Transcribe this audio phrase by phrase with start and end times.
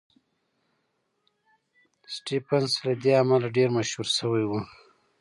[2.13, 4.51] سټېفنس له دې امله ډېر مشهور شوی و.